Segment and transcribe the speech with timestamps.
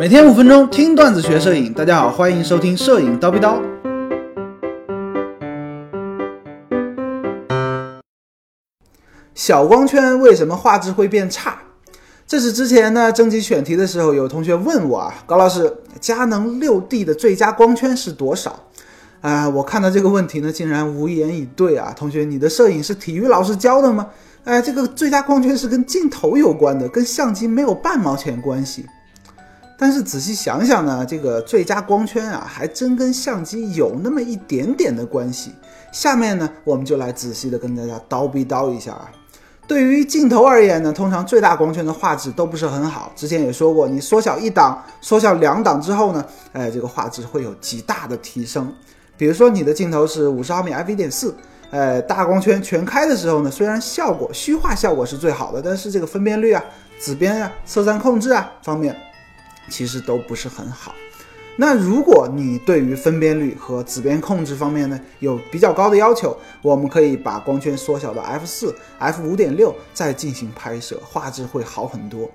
[0.00, 3.60] 每天五分钟听段子学摄影，大家好，欢迎收听摄影叨逼叨。
[9.34, 11.58] 小光圈为什么画质会变差？
[12.26, 15.70] 这是之前呢征集选题的时候，有同学问我啊，高老师，
[16.00, 18.58] 佳能六 D 的最佳光圈是多少？
[19.20, 21.92] 啊，我看到这个问题呢，竟然无言以对啊！
[21.94, 24.06] 同学，你的摄影是体育老师教的吗？
[24.44, 28.86] 哎，这个最佳光圈是跟镜头有关的，跟相机没有半毛钱关系。
[29.80, 35.54] 但是仔细想想呢，这个最佳光圈啊，还真跟相机有那么一点点的关系。
[35.90, 39.10] 下面呢，我们就来仔细的跟大家叨逼叨一下啊。
[39.66, 43.10] 对于镜头而言呢，通常最大光圈的画质都不是很好。
[43.16, 48.70] 之前也说过，你缩小一档、缩小两档之后呢，哎，这个画质会有极大的提升。
[49.16, 51.34] 比如说你的镜头是五十毫米 f 一点四。
[51.70, 56.62] 呃，大光圈全开的时候呢，虽然效果虚化效果是最好的，但是这个分辨率啊、
[56.98, 58.94] 紫边啊、色散控制啊方面，
[59.70, 60.94] 其实都不是很好。
[61.56, 72.30] 那如果你对于分辨率和紫边控制方面呢有比较高的要求，我们可以把光圈缩小到 f 四、f 五点六再进行拍摄，画质会好很多。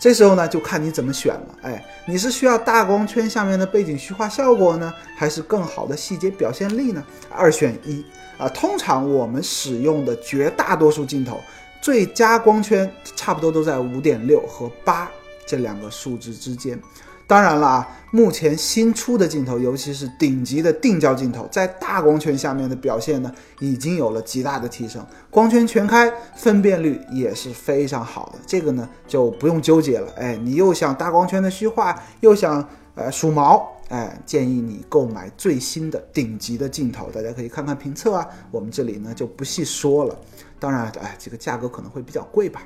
[0.00, 1.58] 这时候呢，就看你怎么选了。
[1.60, 7.04] 哎，你是需要大光圈下面的背景虚化效果呢，还是更好的细节表现力呢？
[7.28, 8.02] 二选一
[8.38, 8.48] 啊。
[8.48, 11.38] 通常我们使用的绝大多数镜头，
[11.82, 15.10] 最佳光圈差不多都在五点六和八
[15.50, 16.80] 这两个数值之间。
[17.26, 28.38] 当然了啊，目前新出的镜头，尤其是顶级的定焦镜头，在大光圈下面的表现呢，已经有了极大的提升，光圈全开，分辨率也是非常好的。
[28.46, 30.12] 这个呢就不用纠结了。
[30.16, 38.26] 哎，你又想大光圈的虚化，又想呃数毛，哎，建议你购买最新的顶级的镜头，大家可以看看评测啊。
[38.50, 40.18] 我们这里呢就不细说了。
[40.58, 42.60] 当然，哎，这个价格可能会比较贵吧。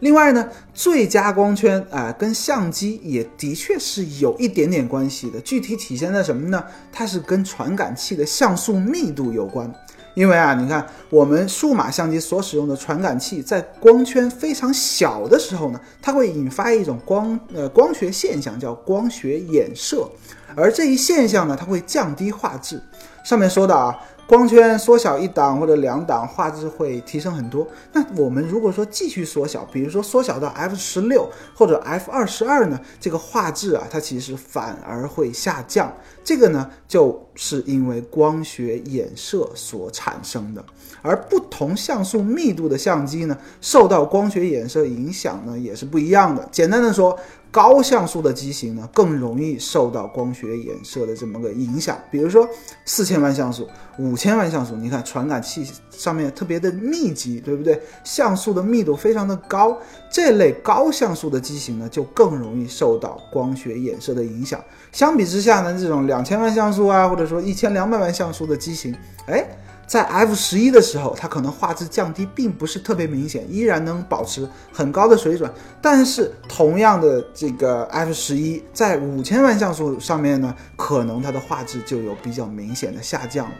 [0.00, 5.40] 另外呢，最佳光圈啊，跟相机也的确是有一点点关系的。
[5.40, 6.62] 具体体现在什么呢？
[6.92, 9.72] 它是跟传感器的像素密度有关。
[10.14, 20.08] 因为啊，你看我们数码相机所使用的传感器，在光圈非常小的时候呢，它会引发一种光呃光学现象，叫光学衍射。
[20.54, 22.82] 而这一现象呢，它会降低画质。
[23.24, 23.94] 上面说的啊。
[24.26, 27.66] 光圈缩小一档或者两档，画质会提升很多。
[27.92, 35.92] 那我们如果说继续缩小，比如说缩小到 f 十六或者 f 二十二呢，这个画质啊，它其实反而会下降。
[36.24, 40.64] 这个呢，就是因为光学衍射所产生的。
[41.02, 46.48] 而不同像素密度的相机呢，受到光学衍射影响呢，也是不一样的。
[46.50, 47.16] 简单的说，
[47.52, 51.96] 高像素的机型呢，更容易受到光学衍射的这么个影响。
[52.10, 52.48] 比如说
[52.84, 53.68] 四千万像素、
[53.98, 57.80] 五千万像素，你看传感器上面特别的密集，对不对？
[58.02, 59.78] 像素的密度非常的高，
[60.10, 64.60] 这类高像素的机型呢，就更容易受到光学衍射的影响。
[64.90, 68.94] 相比之下呢，这种两千万像素啊，或者说一千两百万像素的机型，
[69.26, 69.44] 哎。
[69.88, 75.48] 在 f 十一的时候，它可能画质降低并不是特别明显，依然能保持很高的水准。
[75.80, 83.54] 但是同样的这个 f 十一，在五千万像素上面呢，可能它的画质就有比较明显的下降了。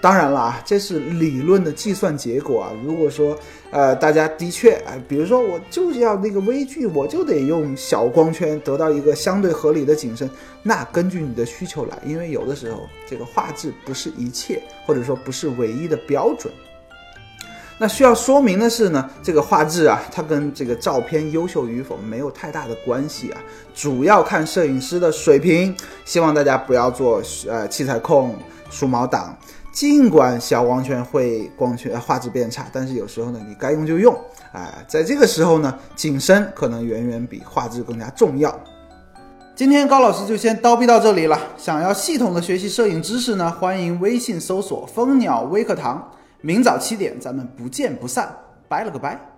[0.00, 2.72] 当然了啊，这是理论的计算结果啊。
[2.84, 3.36] 如果说，
[3.70, 10.30] 呃，大家的确，哎，比如说我就是要那个微距，我就得用小光圈得到一个相对合理的景深，
[10.62, 16.52] 那根据你的需求来，因为有的时候这个画质不是一切，或者说不是唯一的标准。
[17.80, 23.40] 那需要说明的是呢，这个画质啊，它跟这个照片优秀与否没有太大的关系啊，
[23.74, 25.74] 主要看摄影师的水平。
[26.04, 28.36] 希望大家不要做呃器材控、
[28.70, 29.36] 数毛党。
[29.70, 34.16] 尽管小光圈会光圈画质变差，但是有时候呢，你该用就用。
[34.52, 38.58] 哎，在这个时候呢，景深可能远远比画质更加重要。
[39.54, 41.38] 今天高老师就先叨逼到这里了。
[41.56, 46.10] 想要系统的学习摄影知识呢，欢迎微信搜索蜂鸟微课堂。
[46.40, 48.34] 明早七点，咱们不见不散。
[48.68, 49.37] 拜了个拜。